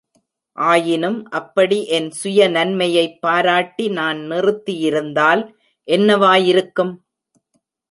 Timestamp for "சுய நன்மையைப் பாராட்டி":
2.11-3.87